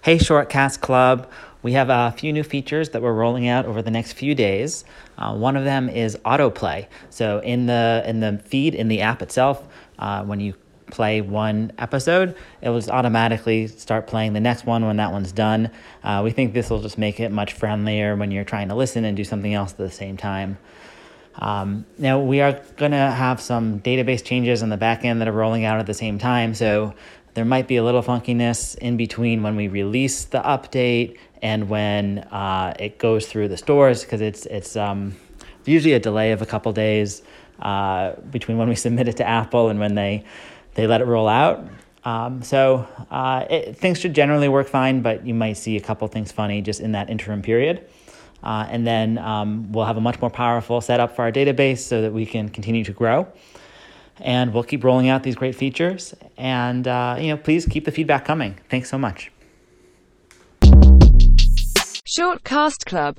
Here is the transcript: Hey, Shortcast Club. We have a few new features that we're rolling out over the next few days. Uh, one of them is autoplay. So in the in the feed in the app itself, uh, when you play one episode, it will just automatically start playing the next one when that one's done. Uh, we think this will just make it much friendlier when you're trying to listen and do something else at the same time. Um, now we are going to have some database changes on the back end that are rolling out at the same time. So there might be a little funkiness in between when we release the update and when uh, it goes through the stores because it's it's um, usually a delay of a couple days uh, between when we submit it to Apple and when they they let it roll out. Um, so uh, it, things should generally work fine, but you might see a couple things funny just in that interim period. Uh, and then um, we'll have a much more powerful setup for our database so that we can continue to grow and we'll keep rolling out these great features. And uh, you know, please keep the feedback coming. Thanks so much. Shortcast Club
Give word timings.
Hey, 0.00 0.18
Shortcast 0.18 0.80
Club. 0.80 1.28
We 1.60 1.72
have 1.72 1.90
a 1.90 2.14
few 2.16 2.32
new 2.32 2.44
features 2.44 2.90
that 2.90 3.02
we're 3.02 3.12
rolling 3.12 3.48
out 3.48 3.66
over 3.66 3.82
the 3.82 3.90
next 3.90 4.12
few 4.12 4.32
days. 4.32 4.84
Uh, 5.18 5.34
one 5.34 5.56
of 5.56 5.64
them 5.64 5.88
is 5.88 6.16
autoplay. 6.18 6.86
So 7.10 7.40
in 7.40 7.66
the 7.66 8.04
in 8.06 8.20
the 8.20 8.40
feed 8.44 8.76
in 8.76 8.86
the 8.86 9.00
app 9.00 9.22
itself, 9.22 9.66
uh, 9.98 10.22
when 10.24 10.38
you 10.38 10.54
play 10.86 11.20
one 11.20 11.72
episode, 11.78 12.36
it 12.62 12.68
will 12.68 12.78
just 12.78 12.90
automatically 12.90 13.66
start 13.66 14.06
playing 14.06 14.34
the 14.34 14.40
next 14.40 14.66
one 14.66 14.86
when 14.86 14.98
that 14.98 15.10
one's 15.10 15.32
done. 15.32 15.68
Uh, 16.04 16.20
we 16.22 16.30
think 16.30 16.54
this 16.54 16.70
will 16.70 16.80
just 16.80 16.96
make 16.96 17.18
it 17.18 17.32
much 17.32 17.52
friendlier 17.52 18.14
when 18.14 18.30
you're 18.30 18.44
trying 18.44 18.68
to 18.68 18.76
listen 18.76 19.04
and 19.04 19.16
do 19.16 19.24
something 19.24 19.52
else 19.52 19.72
at 19.72 19.78
the 19.78 19.90
same 19.90 20.16
time. 20.16 20.58
Um, 21.38 21.86
now 21.98 22.20
we 22.20 22.40
are 22.40 22.60
going 22.76 22.92
to 22.92 22.96
have 22.96 23.40
some 23.40 23.80
database 23.80 24.24
changes 24.24 24.62
on 24.62 24.70
the 24.70 24.76
back 24.76 25.04
end 25.04 25.20
that 25.20 25.28
are 25.28 25.32
rolling 25.32 25.64
out 25.64 25.78
at 25.78 25.86
the 25.86 25.94
same 25.94 26.18
time. 26.18 26.54
So 26.54 26.94
there 27.34 27.44
might 27.44 27.68
be 27.68 27.76
a 27.76 27.84
little 27.84 28.02
funkiness 28.02 28.76
in 28.78 28.96
between 28.96 29.42
when 29.42 29.54
we 29.54 29.68
release 29.68 30.24
the 30.24 30.40
update 30.40 31.18
and 31.40 31.68
when 31.68 32.18
uh, 32.18 32.74
it 32.78 32.98
goes 32.98 33.26
through 33.26 33.48
the 33.48 33.56
stores 33.56 34.02
because 34.02 34.20
it's 34.20 34.46
it's 34.46 34.76
um, 34.76 35.14
usually 35.64 35.94
a 35.94 36.00
delay 36.00 36.32
of 36.32 36.42
a 36.42 36.46
couple 36.46 36.72
days 36.72 37.22
uh, 37.60 38.12
between 38.30 38.58
when 38.58 38.68
we 38.68 38.74
submit 38.86 39.06
it 39.06 39.18
to 39.18 39.26
Apple 39.26 39.68
and 39.68 39.78
when 39.78 39.94
they 39.94 40.24
they 40.74 40.86
let 40.86 41.00
it 41.00 41.04
roll 41.04 41.28
out. 41.28 41.64
Um, 42.04 42.42
so 42.42 42.88
uh, 43.10 43.44
it, 43.50 43.76
things 43.76 44.00
should 44.00 44.14
generally 44.14 44.48
work 44.48 44.68
fine, 44.68 45.02
but 45.02 45.26
you 45.26 45.34
might 45.34 45.54
see 45.56 45.76
a 45.76 45.80
couple 45.80 46.08
things 46.08 46.32
funny 46.32 46.62
just 46.62 46.80
in 46.80 46.92
that 46.92 47.10
interim 47.10 47.42
period. 47.42 47.86
Uh, 48.42 48.66
and 48.70 48.86
then 48.86 49.18
um, 49.18 49.72
we'll 49.72 49.84
have 49.84 49.96
a 49.96 50.00
much 50.00 50.20
more 50.20 50.30
powerful 50.30 50.80
setup 50.80 51.14
for 51.16 51.22
our 51.22 51.32
database 51.32 51.78
so 51.78 52.02
that 52.02 52.12
we 52.12 52.24
can 52.24 52.48
continue 52.48 52.84
to 52.84 52.92
grow 52.92 53.26
and 54.20 54.52
we'll 54.52 54.64
keep 54.64 54.84
rolling 54.84 55.08
out 55.08 55.22
these 55.22 55.36
great 55.36 55.54
features. 55.54 56.14
And 56.36 56.86
uh, 56.86 57.16
you 57.18 57.28
know, 57.28 57.36
please 57.36 57.66
keep 57.66 57.84
the 57.84 57.92
feedback 57.92 58.24
coming. 58.24 58.58
Thanks 58.68 58.90
so 58.90 58.98
much. 58.98 59.30
Shortcast 62.06 62.84
Club 62.86 63.16